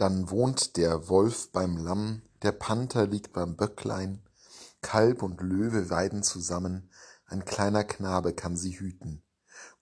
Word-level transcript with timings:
Dann 0.00 0.30
wohnt 0.30 0.78
der 0.78 1.10
Wolf 1.10 1.52
beim 1.52 1.76
Lamm, 1.76 2.22
der 2.40 2.52
Panther 2.52 3.06
liegt 3.06 3.34
beim 3.34 3.54
Böcklein, 3.54 4.22
Kalb 4.80 5.22
und 5.22 5.42
Löwe 5.42 5.90
weiden 5.90 6.22
zusammen, 6.22 6.88
ein 7.26 7.44
kleiner 7.44 7.84
Knabe 7.84 8.32
kann 8.32 8.56
sie 8.56 8.80
hüten. 8.80 9.22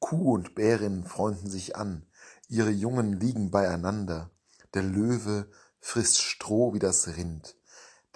Kuh 0.01 0.35
und 0.35 0.57
Bärin 0.57 1.05
freunden 1.05 1.49
sich 1.49 1.77
an, 1.77 2.05
ihre 2.49 2.71
Jungen 2.71 3.13
liegen 3.13 3.53
beieinander, 3.53 4.33
der 4.75 4.83
Löwe 4.83 5.49
frisst 5.79 6.21
Stroh 6.21 6.75
wie 6.75 6.81
das 6.81 7.07
Rind, 7.17 7.55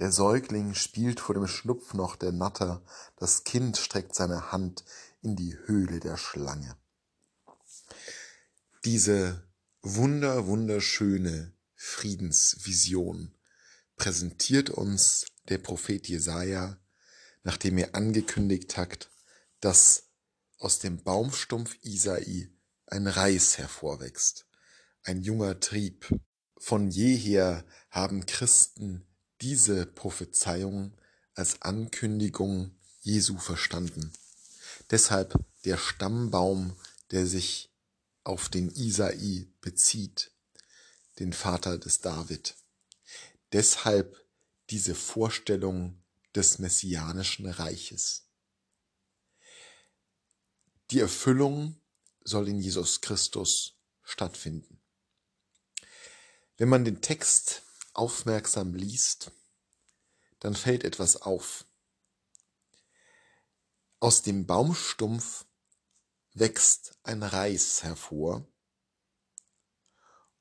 der 0.01 0.11
Säugling 0.11 0.75
spielt 0.75 1.21
vor 1.21 1.37
dem 1.37 1.47
Schlupfloch 1.47 2.17
der 2.17 2.33
Natter, 2.33 2.83
das 3.15 3.45
Kind 3.45 3.77
streckt 3.77 4.17
seine 4.17 4.51
Hand 4.51 4.85
in 5.21 5.37
die 5.37 5.57
Höhle 5.67 6.01
der 6.01 6.17
Schlange. 6.17 6.75
Diese 8.85 9.47
wunder 9.83 10.49
wunderschöne 10.49 11.52
Friedensvision 11.85 13.35
präsentiert 13.97 14.71
uns 14.71 15.27
der 15.49 15.59
Prophet 15.59 16.09
Jesaja, 16.09 16.81
nachdem 17.43 17.77
er 17.77 17.97
angekündigt 17.97 18.77
hat, 18.77 19.11
dass 19.61 20.05
aus 20.59 20.79
dem 20.79 21.03
Baumstumpf 21.03 21.77
Isai 21.83 22.53
ein 22.87 23.09
Reis 23.09 23.59
hervorwächst, 23.59 24.47
ein 25.03 25.23
junger 25.23 25.59
Trieb. 25.59 26.09
Von 26.57 26.89
jeher 26.89 27.67
haben 27.91 28.27
Christen 28.27 29.05
diese 29.41 29.85
Prophezeiung 29.85 30.97
als 31.35 31.63
Ankündigung 31.63 32.79
Jesu 33.01 33.39
verstanden. 33.39 34.13
Deshalb 34.93 35.35
der 35.65 35.79
Stammbaum, 35.79 36.77
der 37.11 37.27
sich 37.27 37.75
auf 38.23 38.49
den 38.49 38.71
Isai 38.71 39.49
bezieht, 39.61 40.33
den 41.23 41.33
Vater 41.33 41.79
des 41.79 42.01
David. 42.01 42.57
Deshalb 43.53 44.27
diese 44.71 44.97
Vorstellung 44.97 46.03
des 46.35 46.59
messianischen 46.59 47.47
Reiches. 47.47 48.27
Die 50.91 50.99
Erfüllung 50.99 51.81
soll 52.25 52.49
in 52.49 52.59
Jesus 52.59 53.03
Christus 53.03 53.79
stattfinden. 54.03 54.83
Wenn 56.57 56.69
man 56.69 56.85
den 56.85 57.01
Text 57.01 57.63
aufmerksam 57.93 58.75
liest, 58.75 59.31
dann 60.41 60.57
fällt 60.57 60.83
etwas 60.83 61.23
auf. 61.23 61.65
Aus 64.01 64.23
dem 64.23 64.45
Baumstumpf 64.45 65.45
wächst 66.35 66.99
ein 67.05 67.23
Reis 67.23 67.85
hervor 67.85 68.45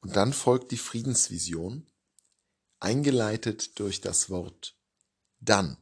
und 0.02 0.16
dann 0.16 0.34
folgt 0.34 0.72
die 0.72 0.78
Friedensvision, 0.78 1.88
eingeleitet 2.80 3.80
durch 3.80 4.02
das 4.02 4.30
Wort 4.30 4.76
dann. 5.40 5.78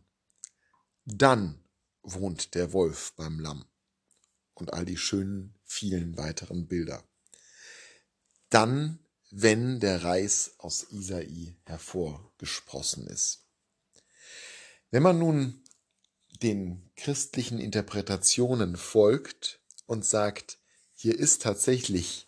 Dann 1.06 1.64
wohnt 2.02 2.56
der 2.56 2.74
Wolf 2.74 3.14
beim 3.16 3.40
Lamm 3.40 3.66
und 4.54 4.74
all 4.74 4.86
die 4.86 4.98
schönen 4.98 5.56
vielen 5.64 6.18
weiteren 6.18 6.68
Bilder. 6.68 7.04
Dann, 8.50 9.00
wenn 9.32 9.80
der 9.80 10.04
Reis 10.04 10.56
aus 10.58 10.92
Isai 10.92 11.56
hervorgesprossen 11.66 13.08
ist. 13.08 13.46
Wenn 14.92 15.04
man 15.04 15.20
nun 15.20 15.64
den 16.42 16.90
christlichen 16.96 17.60
Interpretationen 17.60 18.76
folgt 18.76 19.62
und 19.86 20.06
sagt, 20.06 20.58
hier 20.94 21.18
ist 21.18 21.42
tatsächlich 21.44 22.26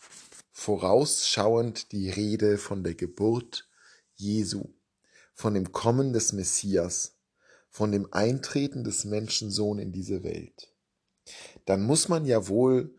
vorausschauend 0.61 1.91
die 1.91 2.11
Rede 2.11 2.59
von 2.59 2.83
der 2.83 2.93
Geburt 2.93 3.67
Jesu, 4.13 4.69
von 5.33 5.55
dem 5.55 5.71
Kommen 5.71 6.13
des 6.13 6.33
Messias, 6.33 7.17
von 7.71 7.91
dem 7.91 8.13
Eintreten 8.13 8.83
des 8.83 9.05
Menschensohn 9.05 9.79
in 9.79 9.91
diese 9.91 10.23
Welt, 10.23 10.71
dann 11.65 11.81
muss 11.81 12.09
man 12.09 12.25
ja 12.25 12.47
wohl 12.47 12.93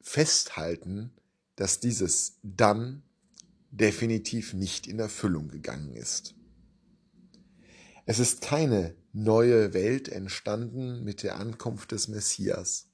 festhalten, 0.00 1.10
dass 1.56 1.80
dieses 1.80 2.38
dann 2.44 3.02
definitiv 3.72 4.54
nicht 4.54 4.86
in 4.86 5.00
Erfüllung 5.00 5.48
gegangen 5.48 5.94
ist. 5.94 6.36
Es 8.06 8.20
ist 8.20 8.40
keine 8.40 8.94
neue 9.12 9.74
Welt 9.74 10.08
entstanden 10.08 11.02
mit 11.02 11.24
der 11.24 11.40
Ankunft 11.40 11.90
des 11.90 12.06
Messias. 12.06 12.86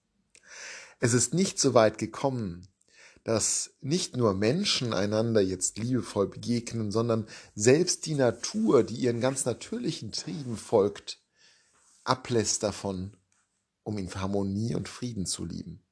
Es 1.00 1.12
ist 1.12 1.34
nicht 1.34 1.60
so 1.60 1.74
weit 1.74 1.98
gekommen, 1.98 2.66
dass 3.24 3.74
nicht 3.80 4.16
nur 4.16 4.34
Menschen 4.34 4.92
einander 4.92 5.40
jetzt 5.40 5.78
liebevoll 5.78 6.28
begegnen, 6.28 6.92
sondern 6.92 7.26
selbst 7.54 8.04
die 8.04 8.14
Natur, 8.14 8.84
die 8.84 8.96
ihren 8.96 9.20
ganz 9.20 9.46
natürlichen 9.46 10.12
Trieben 10.12 10.58
folgt, 10.58 11.22
ablässt 12.04 12.62
davon, 12.62 13.16
um 13.82 13.96
in 13.96 14.14
Harmonie 14.14 14.74
und 14.74 14.90
Frieden 14.90 15.24
zu 15.24 15.46
lieben. 15.46 15.82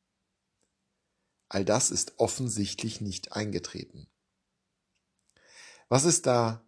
All 1.48 1.64
das 1.64 1.90
ist 1.90 2.18
offensichtlich 2.18 3.00
nicht 3.00 3.32
eingetreten. 3.32 4.06
Was 5.88 6.04
ist 6.04 6.26
da 6.26 6.64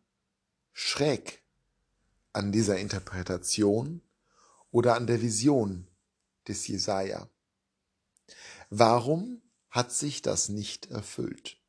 schräg 0.72 1.42
an 2.32 2.52
dieser 2.52 2.78
Interpretation 2.78 4.02
oder 4.70 4.96
an 4.96 5.06
der 5.06 5.20
Vision 5.20 5.88
des 6.48 6.66
Jesaja? 6.68 7.28
Warum 8.70 9.40
hat 9.74 9.90
sich 9.90 10.22
das 10.22 10.48
nicht 10.48 10.92
erfüllt? 10.92 11.60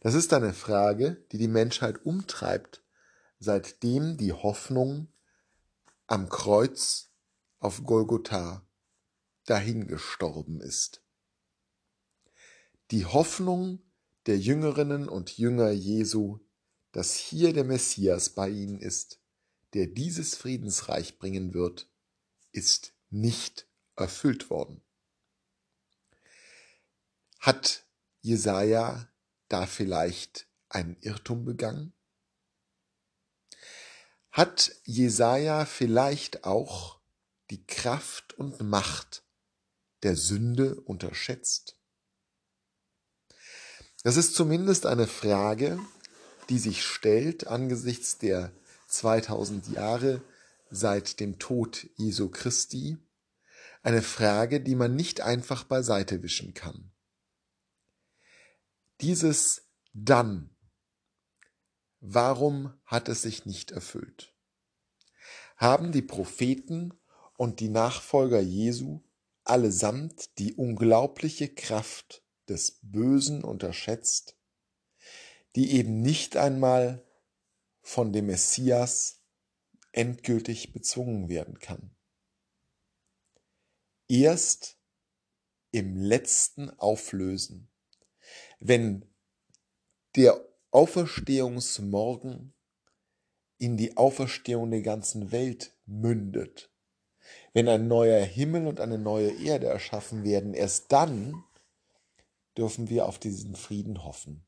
Das 0.00 0.14
ist 0.14 0.32
eine 0.32 0.54
Frage, 0.54 1.22
die 1.30 1.36
die 1.36 1.46
Menschheit 1.46 2.06
umtreibt, 2.06 2.82
seitdem 3.38 4.16
die 4.16 4.32
Hoffnung 4.32 5.12
am 6.06 6.30
Kreuz 6.30 7.10
auf 7.58 7.84
Golgotha 7.84 8.66
dahingestorben 9.44 10.62
ist. 10.62 11.02
Die 12.92 13.04
Hoffnung 13.04 13.82
der 14.24 14.38
Jüngerinnen 14.38 15.10
und 15.10 15.36
Jünger 15.36 15.70
Jesu, 15.70 16.38
dass 16.92 17.14
hier 17.14 17.52
der 17.52 17.64
Messias 17.64 18.30
bei 18.30 18.48
ihnen 18.48 18.80
ist, 18.80 19.20
der 19.74 19.86
dieses 19.86 20.34
Friedensreich 20.34 21.18
bringen 21.18 21.52
wird, 21.52 21.90
ist 22.52 22.94
nicht 23.10 23.68
erfüllt 23.96 24.48
worden. 24.48 24.80
Hat 27.46 27.86
Jesaja 28.22 29.08
da 29.46 29.66
vielleicht 29.66 30.48
einen 30.68 30.96
Irrtum 31.00 31.44
begangen? 31.44 31.92
Hat 34.32 34.72
Jesaja 34.82 35.64
vielleicht 35.64 36.42
auch 36.42 36.98
die 37.50 37.64
Kraft 37.64 38.32
und 38.32 38.62
Macht 38.62 39.22
der 40.02 40.16
Sünde 40.16 40.74
unterschätzt? 40.74 41.78
Das 44.02 44.16
ist 44.16 44.34
zumindest 44.34 44.84
eine 44.84 45.06
Frage, 45.06 45.78
die 46.48 46.58
sich 46.58 46.84
stellt 46.84 47.46
angesichts 47.46 48.18
der 48.18 48.50
2000 48.88 49.68
Jahre 49.68 50.20
seit 50.68 51.20
dem 51.20 51.38
Tod 51.38 51.86
Jesu 51.94 52.28
Christi, 52.28 52.98
eine 53.84 54.02
Frage, 54.02 54.60
die 54.60 54.74
man 54.74 54.96
nicht 54.96 55.20
einfach 55.20 55.62
beiseite 55.62 56.24
wischen 56.24 56.52
kann. 56.52 56.90
Dieses 59.02 59.68
dann, 59.92 60.56
warum 62.00 62.72
hat 62.84 63.08
es 63.08 63.22
sich 63.22 63.44
nicht 63.44 63.70
erfüllt? 63.70 64.34
Haben 65.56 65.92
die 65.92 66.02
Propheten 66.02 66.94
und 67.36 67.60
die 67.60 67.68
Nachfolger 67.68 68.40
Jesu 68.40 69.02
allesamt 69.44 70.38
die 70.38 70.54
unglaubliche 70.54 71.52
Kraft 71.52 72.24
des 72.48 72.78
Bösen 72.82 73.44
unterschätzt, 73.44 74.38
die 75.56 75.72
eben 75.72 76.00
nicht 76.00 76.36
einmal 76.36 77.06
von 77.82 78.12
dem 78.12 78.26
Messias 78.26 79.22
endgültig 79.92 80.72
bezwungen 80.72 81.28
werden 81.28 81.58
kann. 81.58 81.94
Erst 84.08 84.78
im 85.70 85.96
letzten 85.96 86.70
Auflösen 86.70 87.70
wenn 88.60 89.04
der 90.16 90.40
Auferstehungsmorgen 90.70 92.52
in 93.58 93.76
die 93.76 93.96
Auferstehung 93.96 94.70
der 94.70 94.82
ganzen 94.82 95.32
Welt 95.32 95.74
mündet, 95.86 96.70
wenn 97.52 97.68
ein 97.68 97.88
neuer 97.88 98.24
Himmel 98.24 98.66
und 98.66 98.80
eine 98.80 98.98
neue 98.98 99.30
Erde 99.30 99.66
erschaffen 99.66 100.24
werden, 100.24 100.54
erst 100.54 100.92
dann 100.92 101.44
dürfen 102.56 102.88
wir 102.88 103.06
auf 103.06 103.18
diesen 103.18 103.54
Frieden 103.56 104.04
hoffen. 104.04 104.46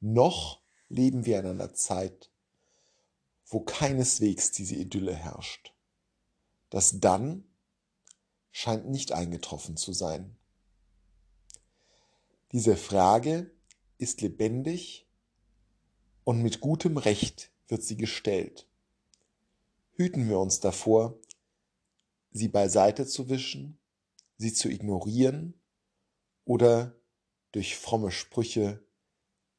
Noch 0.00 0.60
leben 0.88 1.24
wir 1.24 1.38
in 1.40 1.46
einer 1.46 1.74
Zeit, 1.74 2.30
wo 3.46 3.60
keineswegs 3.60 4.52
diese 4.52 4.74
Idylle 4.74 5.14
herrscht. 5.14 5.72
Das 6.70 7.00
dann 7.00 7.44
scheint 8.50 8.88
nicht 8.88 9.12
eingetroffen 9.12 9.76
zu 9.76 9.92
sein. 9.92 10.36
Diese 12.54 12.76
Frage 12.76 13.50
ist 13.98 14.20
lebendig 14.20 15.08
und 16.22 16.40
mit 16.40 16.60
gutem 16.60 16.98
Recht 16.98 17.50
wird 17.66 17.82
sie 17.82 17.96
gestellt. 17.96 18.68
Hüten 19.94 20.28
wir 20.28 20.38
uns 20.38 20.60
davor, 20.60 21.18
sie 22.30 22.46
beiseite 22.46 23.08
zu 23.08 23.28
wischen, 23.28 23.80
sie 24.36 24.52
zu 24.52 24.68
ignorieren 24.68 25.60
oder 26.44 26.94
durch 27.50 27.76
fromme 27.76 28.12
Sprüche 28.12 28.86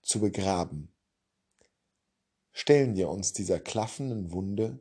zu 0.01 0.21
begraben. 0.21 0.87
Stellen 2.53 2.95
wir 2.95 3.09
uns 3.09 3.33
dieser 3.33 3.59
klaffenden 3.59 4.31
Wunde, 4.31 4.79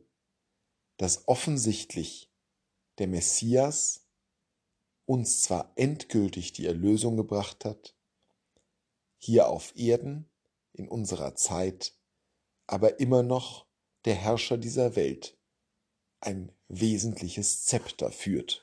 dass 0.98 1.26
offensichtlich 1.26 2.30
der 2.98 3.08
Messias 3.08 4.06
uns 5.04 5.42
zwar 5.42 5.72
endgültig 5.74 6.52
die 6.52 6.66
Erlösung 6.66 7.16
gebracht 7.16 7.64
hat, 7.64 7.93
hier 9.24 9.48
auf 9.48 9.74
Erden 9.76 10.28
in 10.72 10.88
unserer 10.88 11.34
Zeit, 11.34 11.94
aber 12.66 13.00
immer 13.00 13.22
noch 13.22 13.66
der 14.04 14.14
Herrscher 14.14 14.58
dieser 14.58 14.96
Welt 14.96 15.38
ein 16.20 16.52
wesentliches 16.68 17.64
Zepter 17.64 18.10
führt. 18.10 18.62